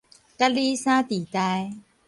[0.03, 0.03] 佮
[0.49, 1.73] 你啥底代